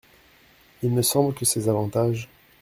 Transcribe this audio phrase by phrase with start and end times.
[0.81, 2.27] Il me semble que ces avantages…